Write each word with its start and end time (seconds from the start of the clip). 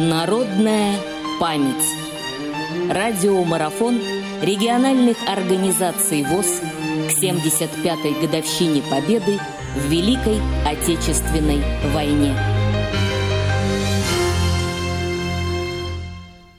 Народная 0.00 0.94
память. 1.38 1.84
Радиомарафон 2.88 4.00
региональных 4.40 5.18
организаций 5.28 6.24
ВОЗ 6.24 6.62
к 7.06 7.22
75-й 7.22 8.26
годовщине 8.26 8.82
Победы 8.90 9.38
в 9.76 9.90
Великой 9.90 10.40
Отечественной 10.64 11.60
войне. 11.92 12.34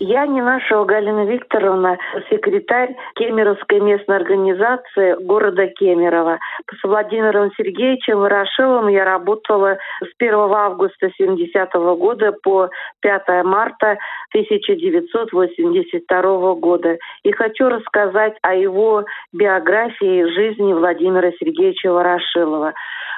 Я 0.04 0.26
Нинашева 0.26 0.86
Галина 0.86 1.26
Викторовна, 1.26 2.00
секретарь 2.28 2.96
Кемеровской 3.14 3.80
местной 3.82 4.16
организации 4.16 5.24
города 5.24 5.68
Кемерово. 5.68 6.40
С 6.74 6.84
Владимиром 6.84 7.52
Сергеевичем 7.56 8.18
Ворошиловым 8.18 8.88
я 8.88 9.06
работала 9.06 9.78
с 10.02 10.08
1 10.18 10.34
августа 10.34 11.12
70 11.16 11.72
года 12.00 12.32
по 12.42 12.72
5 13.02 13.44
марта 13.44 14.00
1982 14.34 16.56
года. 16.56 16.98
И 17.22 17.32
хочу 17.32 17.70
рассказать 17.70 18.34
о 18.42 18.56
его 18.56 19.06
биографии 19.34 20.24
жизни 20.34 20.74
Владимира 20.74 21.32
Сергеевича 21.34 21.94
Ворошилова. 21.94 22.74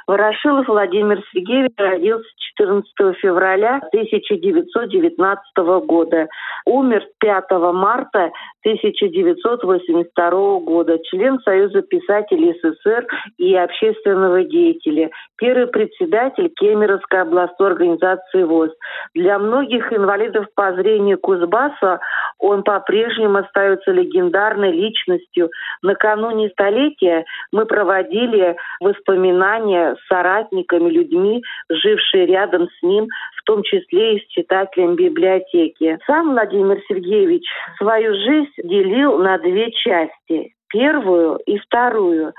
Ворошилов 0.08 0.68
Владимир 0.68 1.22
Сергеевич 1.32 1.72
родился 1.78 2.28
14 2.58 3.18
февраля 3.20 3.78
1919 3.92 5.58
года. 5.86 6.28
Умер 6.66 7.04
5 7.20 7.52
марта 7.74 8.32
1982 8.66 10.60
года. 10.60 11.00
Член 11.06 11.40
Союза 11.40 11.82
писателей 11.82 12.54
СССР 12.62 13.08
и 13.38 13.56
общественного 13.56 14.44
деятеля. 14.44 15.10
Первый 15.38 15.68
председатель 15.68 16.50
Кемеровской 16.56 17.22
областной 17.22 17.72
организации 17.72 18.44
ВОЗ. 18.44 18.72
Для 19.14 19.40
многих 19.40 19.92
инвалидов 19.92 20.45
по 20.56 20.73
зрению 20.73 21.17
Кузбасса 21.20 22.00
он 22.40 22.64
по-прежнему 22.64 23.38
остается 23.40 23.92
легендарной 23.92 24.72
личностью. 24.72 25.50
Накануне 25.82 26.50
столетия 26.50 27.26
мы 27.52 27.66
проводили 27.66 28.56
воспоминания 28.80 29.92
соратниками, 30.08 30.89
людьми, 30.89 31.44
жившие 31.69 32.25
рядом 32.25 32.67
с 32.67 32.83
ним, 32.83 33.08
в 33.38 33.44
том 33.44 33.63
числе 33.63 34.16
и 34.16 34.19
с 34.19 34.27
читателем 34.27 34.95
библиотеки. 34.95 35.97
Сам 36.05 36.31
Владимир 36.31 36.80
Сергеевич 36.88 37.44
свою 37.77 38.14
жизнь 38.14 38.52
делил 38.64 39.17
на 39.19 39.38
две 39.38 39.71
части. 39.71 40.53
Первую 40.69 41.39
и 41.45 41.58
вторую. 41.59 42.33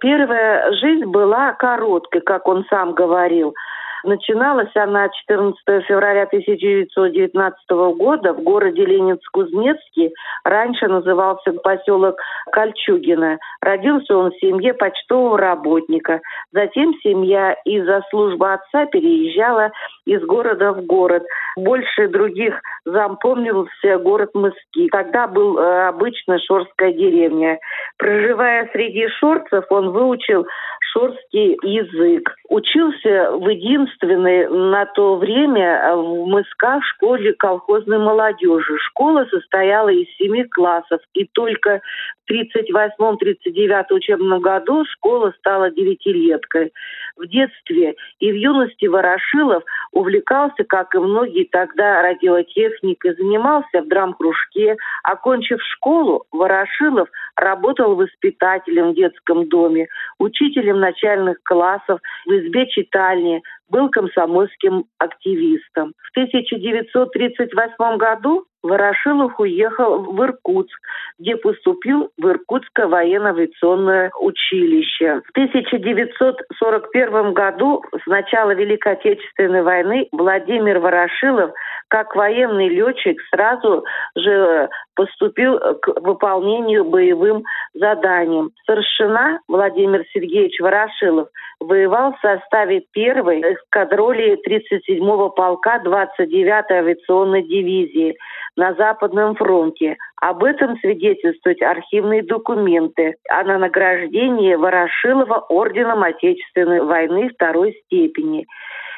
Первая 0.00 0.72
жизнь 0.72 1.06
была 1.06 1.52
короткой, 1.54 2.20
как 2.20 2.46
он 2.46 2.64
сам 2.68 2.92
говорил– 2.92 3.54
Начиналась 4.04 4.74
она 4.74 5.08
14 5.08 5.58
февраля 5.86 6.22
1919 6.22 7.70
года 7.96 8.32
в 8.32 8.42
городе 8.42 8.84
Ленинск-Кузнецкий. 8.84 10.12
Раньше 10.44 10.88
назывался 10.88 11.52
поселок 11.52 12.16
Кольчугино. 12.52 13.38
Родился 13.60 14.16
он 14.16 14.30
в 14.30 14.38
семье 14.40 14.74
почтового 14.74 15.38
работника. 15.38 16.20
Затем 16.52 16.94
семья 17.02 17.54
из-за 17.64 18.02
службы 18.10 18.52
отца 18.52 18.86
переезжала 18.86 19.70
из 20.06 20.22
города 20.24 20.72
в 20.72 20.84
город. 20.86 21.24
Больше 21.56 22.08
других 22.08 22.60
запомнился 22.84 23.98
город 23.98 24.30
Мыски. 24.34 24.88
Тогда 24.90 25.26
был 25.26 25.58
э, 25.58 25.88
обычно 25.88 26.38
шорская 26.38 26.92
деревня. 26.92 27.58
Проживая 27.98 28.68
среди 28.72 29.08
шорцев, 29.08 29.64
он 29.70 29.90
выучил 29.90 30.46
шорский 30.92 31.58
язык. 31.62 32.34
Учился 32.48 33.32
в 33.32 33.48
единственной 33.90 34.48
на 34.48 34.86
то 34.86 35.16
время 35.16 35.94
в 35.96 36.26
МСК 36.26 36.82
школе 36.82 37.32
колхозной 37.34 37.98
молодежи. 37.98 38.76
Школа 38.78 39.26
состояла 39.30 39.88
из 39.88 40.06
семи 40.16 40.44
классов, 40.44 41.00
и 41.14 41.26
только 41.32 41.80
в 42.26 42.32
38-39 42.32 43.84
учебном 43.90 44.40
году 44.40 44.84
школа 44.86 45.32
стала 45.38 45.70
девятилеткой. 45.70 46.72
В 47.20 47.26
детстве 47.26 47.96
и 48.18 48.32
в 48.32 48.34
юности 48.34 48.86
Ворошилов 48.86 49.62
увлекался, 49.92 50.64
как 50.64 50.94
и 50.94 50.98
многие 50.98 51.44
тогда, 51.44 52.00
радиотехникой, 52.00 53.14
занимался 53.14 53.82
в 53.82 53.88
драм-кружке. 53.88 54.76
Окончив 55.02 55.60
школу, 55.62 56.24
Ворошилов 56.32 57.10
работал 57.36 57.94
воспитателем 57.94 58.92
в 58.92 58.94
детском 58.94 59.46
доме, 59.50 59.88
учителем 60.18 60.80
начальных 60.80 61.42
классов, 61.42 62.00
в 62.24 62.30
избе 62.30 62.66
читальни, 62.68 63.42
был 63.68 63.90
комсомольским 63.90 64.86
активистом. 64.98 65.92
В 66.02 66.10
1938 66.12 67.96
году 67.98 68.46
Ворошилов 68.62 69.38
уехал 69.38 70.00
в 70.00 70.22
Иркутск, 70.22 70.78
где 71.18 71.36
поступил 71.36 72.10
в 72.18 72.28
Иркутское 72.28 72.86
военно-авиационное 72.86 74.10
училище. 74.20 75.22
В 75.26 75.30
1941 75.30 77.32
году, 77.32 77.82
с 78.02 78.06
начала 78.06 78.54
Великой 78.54 78.92
Отечественной 78.92 79.62
войны, 79.62 80.08
Владимир 80.12 80.78
Ворошилов, 80.78 81.52
как 81.88 82.14
военный 82.14 82.68
летчик, 82.68 83.20
сразу 83.30 83.84
же 84.16 84.68
поступил 84.94 85.58
к 85.58 86.00
выполнению 86.00 86.84
боевым 86.84 87.42
заданиям. 87.74 88.50
Старшина 88.62 89.40
Владимир 89.48 90.04
Сергеевич 90.12 90.60
Ворошилов 90.60 91.28
воевал 91.60 92.14
в 92.14 92.20
составе 92.20 92.82
первой 92.92 93.40
эскадроли 93.40 94.38
37-го 94.46 95.30
полка 95.30 95.80
29-й 95.84 96.74
авиационной 96.74 97.42
дивизии 97.42 98.16
на 98.60 98.74
Западном 98.74 99.34
фронте. 99.36 99.96
Об 100.20 100.44
этом 100.44 100.76
свидетельствуют 100.80 101.62
архивные 101.62 102.22
документы 102.22 103.16
о 103.30 103.42
награждении 103.42 104.54
Ворошилова 104.54 105.46
орденом 105.48 106.02
Отечественной 106.02 106.82
войны 106.82 107.30
второй 107.30 107.72
степени. 107.86 108.46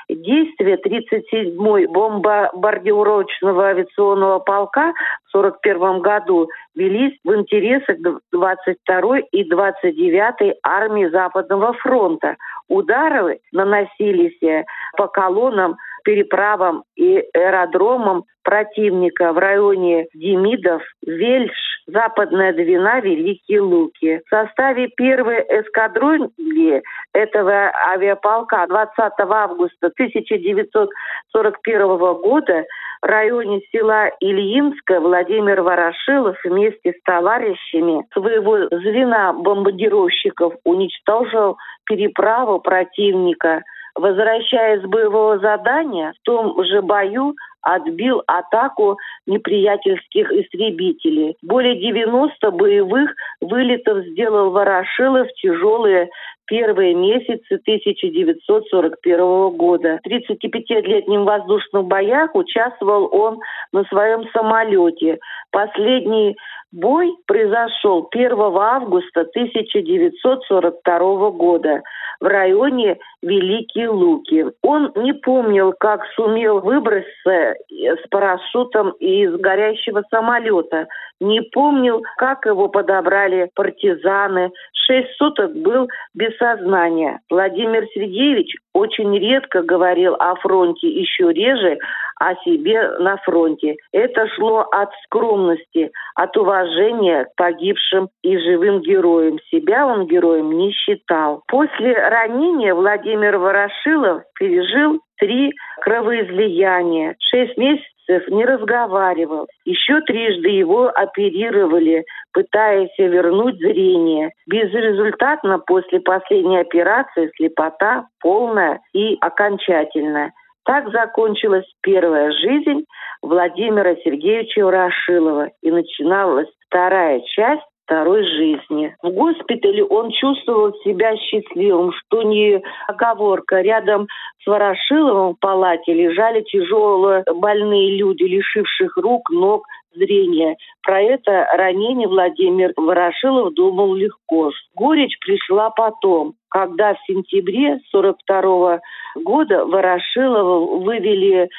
Действия 0.08 0.78
37-й 0.84 1.86
бомбардировочного 1.86 3.68
авиационного 3.68 4.40
полка 4.40 4.92
в 5.32 5.36
1941 5.36 6.02
году 6.02 6.48
велись 6.74 7.16
в 7.24 7.32
интересах 7.32 7.96
22-й 8.34 9.20
и 9.30 9.48
29-й 9.48 10.54
армии 10.64 11.06
Западного 11.06 11.72
фронта. 11.74 12.36
Удары 12.68 13.38
наносились 13.52 14.64
по 14.96 15.06
колоннам 15.06 15.76
переправам 16.04 16.84
и 16.96 17.24
аэродромам 17.34 18.24
противника 18.42 19.32
в 19.32 19.38
районе 19.38 20.06
Демидов, 20.14 20.82
Вельш, 21.06 21.52
Западная 21.86 22.52
Двина, 22.52 23.00
Великие 23.00 23.60
Луки. 23.60 24.20
В 24.24 24.28
составе 24.28 24.88
первой 24.88 25.40
эскадрони 25.40 26.82
этого 27.12 27.72
авиаполка 27.92 28.66
20 28.68 28.96
августа 29.18 29.86
1941 29.88 31.86
года 32.14 32.64
в 33.02 33.06
районе 33.06 33.60
села 33.72 34.10
Ильинска 34.20 35.00
Владимир 35.00 35.62
Ворошилов 35.62 36.36
вместе 36.44 36.92
с 36.92 37.02
товарищами 37.04 38.06
своего 38.12 38.68
звена 38.68 39.32
бомбардировщиков 39.32 40.54
уничтожил 40.64 41.56
переправу 41.86 42.60
противника– 42.60 43.62
возвращаясь 43.94 44.82
с 44.82 44.86
боевого 44.86 45.38
задания, 45.38 46.12
в 46.12 46.24
том 46.24 46.62
же 46.64 46.82
бою 46.82 47.34
отбил 47.62 48.22
атаку 48.26 48.98
неприятельских 49.26 50.30
истребителей. 50.32 51.36
Более 51.42 51.76
90 51.76 52.50
боевых 52.50 53.14
вылетов 53.40 54.04
сделал 54.06 54.50
Ворошилов 54.50 55.28
в 55.28 55.34
тяжелые 55.34 56.10
первые 56.46 56.94
месяцы 56.94 57.54
1941 57.54 59.56
года. 59.56 60.00
В 60.02 60.08
35-летнем 60.08 61.24
воздушных 61.24 61.84
боях 61.84 62.34
участвовал 62.34 63.08
он 63.12 63.38
на 63.72 63.84
своем 63.84 64.28
самолете. 64.32 65.18
Последний 65.50 66.36
бой 66.72 67.14
произошел 67.26 68.08
1 68.10 68.32
августа 68.38 69.20
1942 69.20 71.30
года 71.30 71.82
в 72.22 72.24
районе 72.24 72.98
Великие 73.20 73.88
Луки. 73.88 74.46
Он 74.62 74.92
не 74.94 75.12
помнил, 75.12 75.74
как 75.78 76.02
сумел 76.14 76.60
выбраться 76.60 77.56
с 77.68 78.08
парашютом 78.10 78.90
из 79.00 79.34
горящего 79.36 80.04
самолета. 80.08 80.86
Не 81.20 81.40
помнил, 81.40 82.02
как 82.16 82.46
его 82.46 82.68
подобрали 82.68 83.50
партизаны. 83.54 84.52
Шесть 84.72 85.16
суток 85.16 85.52
был 85.52 85.88
без 86.14 86.36
сознания. 86.36 87.20
Владимир 87.28 87.86
Сергеевич 87.92 88.54
очень 88.74 89.16
редко 89.18 89.62
говорил 89.62 90.14
о 90.18 90.34
фронте, 90.36 90.88
еще 90.88 91.32
реже 91.32 91.78
о 92.18 92.34
себе 92.44 92.88
на 92.98 93.16
фронте. 93.18 93.76
Это 93.92 94.28
шло 94.28 94.60
от 94.70 94.90
скромности, 95.04 95.90
от 96.14 96.36
уважения 96.36 97.24
к 97.24 97.36
погибшим 97.36 98.08
и 98.22 98.38
живым 98.38 98.80
героям. 98.80 99.38
Себя 99.50 99.86
он 99.86 100.06
героем 100.06 100.52
не 100.52 100.72
считал. 100.72 101.42
После 101.48 101.92
ранения 101.94 102.74
Владимир 102.74 103.38
Ворошилов 103.38 104.22
пережил 104.38 105.00
три 105.18 105.52
кровоизлияния. 105.80 107.16
Шесть 107.18 107.56
месяцев 107.56 107.88
не 108.28 108.44
разговаривал. 108.44 109.46
Еще 109.64 110.00
трижды 110.02 110.48
его 110.48 110.88
оперировали, 110.88 112.04
пытаясь 112.32 112.96
вернуть 112.98 113.58
зрение. 113.58 114.30
Безрезультатно 114.46 115.58
после 115.58 116.00
последней 116.00 116.58
операции 116.58 117.30
слепота 117.36 118.06
полная 118.20 118.80
и 118.92 119.16
окончательная. 119.20 120.32
Так 120.64 120.90
закончилась 120.90 121.66
первая 121.82 122.30
жизнь 122.32 122.84
Владимира 123.20 123.96
Сергеевича 123.96 124.64
Ворошилова 124.64 125.50
и 125.60 125.70
начиналась 125.70 126.48
вторая 126.66 127.20
часть 127.34 127.62
второй 127.92 128.24
жизни. 128.24 128.96
В 129.02 129.10
госпитале 129.10 129.84
он 129.84 130.10
чувствовал 130.12 130.72
себя 130.82 131.14
счастливым, 131.16 131.92
что 131.92 132.22
не 132.22 132.62
оговорка. 132.88 133.60
Рядом 133.60 134.08
с 134.42 134.46
Ворошиловым 134.46 135.34
в 135.34 135.38
палате 135.38 135.92
лежали 135.92 136.40
тяжело 136.40 137.22
больные 137.34 137.98
люди, 137.98 138.22
лишивших 138.22 138.96
рук, 138.96 139.28
ног, 139.30 139.66
зрения. 139.94 140.56
Про 140.82 141.02
это 141.02 141.46
ранение 141.52 142.08
Владимир 142.08 142.72
Ворошилов 142.76 143.52
думал 143.52 143.94
легко. 143.94 144.50
Горечь 144.74 145.18
пришла 145.20 145.68
потом, 145.68 146.32
когда 146.48 146.94
в 146.94 146.98
сентябре 147.06 147.78
42 147.90 148.80
года 149.16 149.66
Ворошилова 149.66 150.78
вывели 150.82 151.50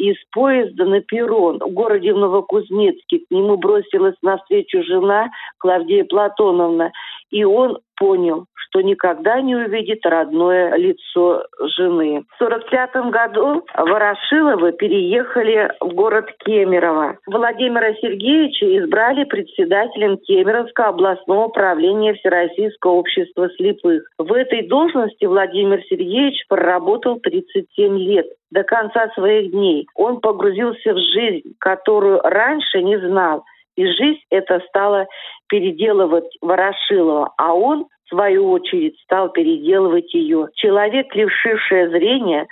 из 0.00 0.16
поезда 0.32 0.86
на 0.86 1.00
перрон 1.02 1.58
в 1.58 1.68
городе 1.72 2.14
Новокузнецке. 2.14 3.18
К 3.18 3.30
нему 3.30 3.58
бросилась 3.58 4.16
навстречу 4.22 4.82
жена 4.82 5.28
Клавдия 5.60 6.04
Платоновна, 6.04 6.90
и 7.30 7.44
он 7.44 7.78
понял, 7.96 8.46
что 8.70 8.80
никогда 8.82 9.40
не 9.40 9.56
увидит 9.56 10.04
родное 10.06 10.74
лицо 10.76 11.44
жены. 11.76 12.24
В 12.38 12.42
1945 12.42 13.10
году 13.10 13.64
Ворошиловы 13.76 14.72
переехали 14.72 15.70
в 15.80 15.88
город 15.94 16.26
Кемерово. 16.44 17.18
Владимира 17.26 17.92
Сергеевича 17.94 18.78
избрали 18.78 19.24
председателем 19.24 20.18
Кемеровского 20.18 20.88
областного 20.88 21.46
управления 21.46 22.14
Всероссийского 22.14 22.92
общества 22.92 23.48
слепых. 23.56 24.02
В 24.18 24.32
этой 24.32 24.66
должности 24.68 25.24
Владимир 25.24 25.82
Сергеевич 25.88 26.46
проработал 26.48 27.18
37 27.20 27.98
лет. 27.98 28.26
До 28.50 28.64
конца 28.64 29.08
своих 29.14 29.52
дней 29.52 29.86
он 29.94 30.20
погрузился 30.20 30.92
в 30.92 30.98
жизнь, 30.98 31.54
которую 31.58 32.20
раньше 32.20 32.82
не 32.82 32.98
знал. 32.98 33.44
И 33.76 33.86
жизнь 33.86 34.20
эта 34.30 34.60
стала 34.68 35.06
переделывать 35.48 36.36
Ворошилова, 36.40 37.32
а 37.36 37.54
он 37.54 37.86
в 38.04 38.08
свою 38.08 38.50
очередь 38.50 38.98
стал 39.00 39.30
переделывать 39.30 40.12
ее. 40.12 40.48
Человек, 40.54 41.14
лишивший 41.14 41.88
зрения, 41.88 42.46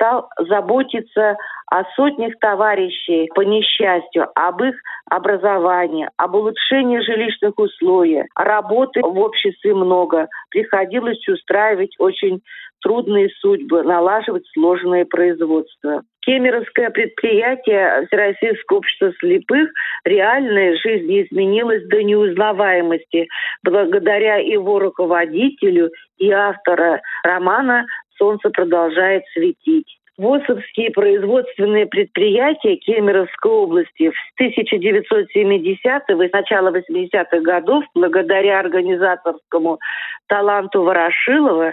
стал 0.00 0.30
заботиться 0.38 1.36
о 1.66 1.84
сотнях 1.94 2.32
товарищей 2.40 3.28
по 3.34 3.42
несчастью, 3.42 4.28
об 4.34 4.62
их 4.62 4.74
образовании, 5.10 6.08
об 6.16 6.34
улучшении 6.34 7.00
жилищных 7.00 7.58
условий. 7.58 8.24
Работы 8.34 9.02
в 9.02 9.18
обществе 9.18 9.74
много. 9.74 10.28
Приходилось 10.50 11.28
устраивать 11.28 11.94
очень 11.98 12.40
трудные 12.82 13.28
судьбы, 13.40 13.82
налаживать 13.82 14.44
сложное 14.54 15.04
производство. 15.04 16.02
Кемеровское 16.22 16.90
предприятие 16.90 18.06
Всероссийского 18.06 18.78
общества 18.78 19.12
слепых 19.20 19.68
реальная 20.04 20.76
жизнь 20.76 21.12
изменилась 21.22 21.86
до 21.88 22.02
неузнаваемости 22.02 23.28
благодаря 23.62 24.36
его 24.36 24.78
руководителю 24.78 25.90
и 26.18 26.30
автора 26.30 27.00
романа 27.22 27.86
«Солнце 28.20 28.50
продолжает 28.50 29.24
светить». 29.32 29.96
ВОСовские 30.18 30.90
производственные 30.90 31.86
предприятия 31.86 32.76
Кемеровской 32.76 33.50
области 33.50 34.10
в 34.10 34.40
1970-х 34.40 36.24
и 36.24 36.30
начало 36.30 36.70
80-х 36.70 37.40
годов, 37.40 37.84
благодаря 37.94 38.60
организаторскому 38.60 39.78
таланту 40.26 40.82
Ворошилова, 40.82 41.72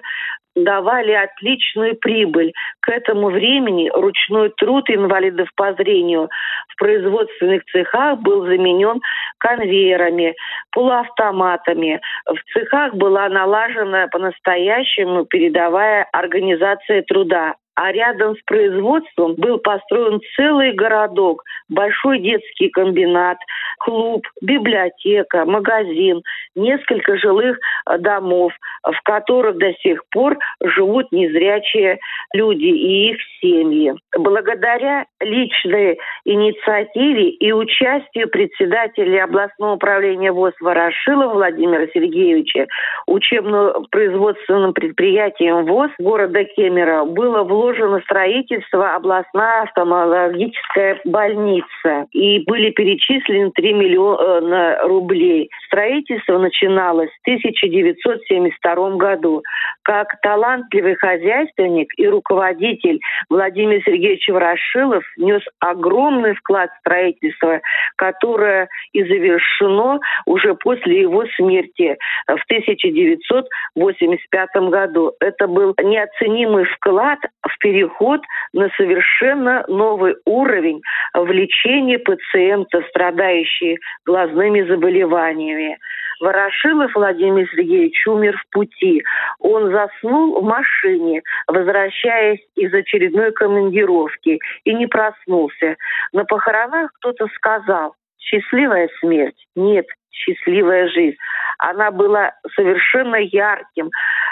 давали 0.63 1.11
отличную 1.11 1.95
прибыль. 1.95 2.53
К 2.81 2.89
этому 2.89 3.29
времени 3.29 3.89
ручной 3.93 4.49
труд 4.57 4.89
инвалидов 4.89 5.49
по 5.55 5.73
зрению 5.73 6.29
в 6.69 6.75
производственных 6.77 7.63
цехах 7.65 8.19
был 8.19 8.45
заменен 8.45 9.01
конвейерами, 9.39 10.35
полуавтоматами. 10.71 12.01
В 12.25 12.53
цехах 12.53 12.93
была 12.95 13.29
налажена 13.29 14.07
по-настоящему 14.07 15.25
передовая 15.25 16.07
организация 16.11 17.01
труда 17.03 17.55
а 17.77 17.91
рядом 17.91 18.35
с 18.35 18.41
производством 18.41 19.35
был 19.35 19.59
построен 19.59 20.19
целый 20.35 20.73
городок, 20.73 21.43
большой 21.69 22.19
детский 22.19 22.69
комбинат, 22.69 23.37
клуб, 23.79 24.25
библиотека, 24.41 25.45
магазин, 25.45 26.23
несколько 26.55 27.17
жилых 27.17 27.59
э, 27.85 27.99
домов, 27.99 28.51
в 28.83 28.99
которых 29.03 29.57
до 29.59 29.73
сих 29.75 30.01
пор 30.09 30.39
живут 30.63 31.11
незрячие 31.11 31.99
люди 32.33 32.65
и 32.65 33.11
их 33.11 33.17
семьи. 33.41 33.93
Благодаря 34.17 35.05
личной 35.19 35.99
инициативе 36.25 37.29
и 37.29 37.51
участию 37.51 38.27
председателя 38.29 39.25
областного 39.25 39.75
управления 39.75 40.31
ВОЗ 40.31 40.53
Ворошилова 40.59 41.33
Владимира 41.35 41.85
Сергеевича 41.93 42.65
учебно-производственным 43.05 44.73
предприятием 44.73 45.65
ВОЗ 45.65 45.91
города 45.99 46.43
Кемера 46.43 47.05
было 47.05 47.43
вложено 47.43 47.66
вложено 47.67 47.99
строительство 48.01 48.95
областная 48.95 49.67
стоматологическая 49.71 50.99
больница. 51.05 52.05
И 52.11 52.43
были 52.45 52.69
перечислены 52.71 53.51
3 53.51 53.73
миллиона 53.73 54.79
рублей. 54.83 55.49
Строительство 55.67 56.37
начиналось 56.37 57.09
в 57.09 57.21
1972 57.27 58.89
году. 58.95 59.43
Как 59.83 60.07
талантливый 60.21 60.95
хозяйственник 60.95 61.91
и 61.97 62.07
руководитель 62.07 62.99
Владимир 63.29 63.81
Сергеевич 63.83 64.29
Ворошилов 64.29 65.03
нес 65.17 65.43
огромный 65.59 66.33
вклад 66.35 66.69
в 66.71 66.77
строительство, 66.79 67.59
которое 67.95 68.69
и 68.93 69.03
завершено 69.03 69.99
уже 70.25 70.55
после 70.55 71.01
его 71.01 71.25
смерти 71.35 71.97
в 72.27 72.41
1985 72.45 74.49
году. 74.69 75.11
Это 75.19 75.47
был 75.47 75.75
неоценимый 75.81 76.63
вклад 76.65 77.19
в 77.47 77.56
переход 77.59 78.21
на 78.53 78.69
совершенно 78.77 79.63
новый 79.67 80.15
уровень 80.25 80.81
в 81.13 81.27
лечении 81.31 81.97
пациентов, 81.97 82.85
страдающих 82.87 83.79
глазными 84.05 84.61
заболеваниями. 84.61 85.77
Ворошилов 86.19 86.91
Владимир 86.95 87.47
Сергеевич 87.51 88.07
умер 88.07 88.37
в 88.37 88.51
пути. 88.51 89.03
Он 89.39 89.71
заснул 89.71 90.41
в 90.41 90.43
машине, 90.43 91.21
возвращаясь 91.47 92.39
из 92.55 92.73
очередной 92.73 93.31
командировки, 93.33 94.39
и 94.63 94.73
не 94.73 94.87
проснулся. 94.87 95.75
На 96.13 96.25
похоронах 96.25 96.91
кто-то 96.93 97.27
сказал, 97.35 97.95
счастливая 98.19 98.89
смерть? 98.99 99.45
Нет, 99.55 99.85
счастливая 100.11 100.87
жизнь. 100.89 101.17
Она 101.59 101.91
была 101.91 102.33
совершенно 102.55 103.15
ярким, 103.15 103.89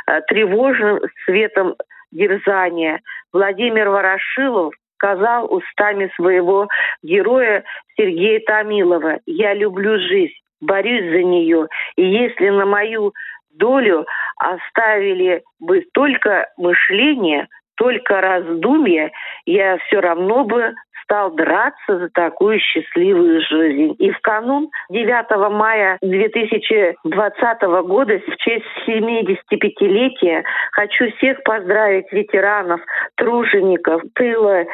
э, 0.08 0.22
тревожным 0.28 1.00
светом 1.26 1.76
дерзания. 2.16 3.02
Владимир 3.32 3.90
Ворошилов 3.90 4.74
сказал 4.96 5.54
устами 5.54 6.12
своего 6.16 6.68
героя 7.04 7.64
Сергея 7.98 8.40
Томилова 8.40 9.20
«Я 9.26 9.54
люблю 9.54 10.00
жизнь, 10.00 10.34
борюсь 10.62 11.04
за 11.12 11.24
нее, 11.24 11.68
и 11.96 12.04
если 12.04 12.50
на 12.50 12.66
мою 12.66 13.14
долю 13.52 14.06
оставили 14.38 15.44
бы 15.60 15.86
только 15.94 16.48
мышление, 16.58 17.48
только 17.76 18.22
раздумья, 18.22 19.12
я 19.46 19.78
все 19.80 20.00
равно 20.00 20.46
бы 20.46 20.74
стал 21.06 21.32
драться 21.32 22.00
за 22.00 22.10
такую 22.10 22.60
счастливую 22.60 23.42
жизнь. 23.42 23.96
И 24.00 24.12
в 24.12 24.20
канун 24.22 24.70
9 24.90 25.52
мая 25.52 25.98
2020 26.02 27.62
года 27.88 28.20
в 28.20 28.38
честь 28.38 28.66
75-летия 28.88 30.44
хочу 30.72 31.12
всех 31.18 31.42
поздравить 31.44 32.12
ветеранов, 32.12 32.82
тружеников, 33.16 34.02
тыла 34.16 34.66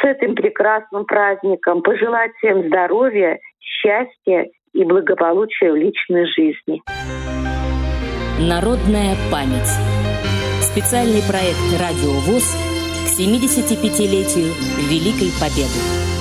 с 0.00 0.04
этим 0.04 0.34
прекрасным 0.34 1.04
праздником, 1.04 1.82
пожелать 1.82 2.32
всем 2.38 2.66
здоровья, 2.68 3.38
счастья 3.60 4.46
и 4.72 4.84
благополучия 4.84 5.72
в 5.72 5.76
личной 5.76 6.26
жизни. 6.26 6.82
Народная 8.38 9.14
память. 9.30 9.70
Специальный 10.60 11.20
проект 11.28 11.60
«Радио 11.78 12.12
ВОЗ» 12.26 12.71
к 13.04 13.18
75-летию 13.18 14.54
Великой 14.88 15.32
Победы. 15.40 16.11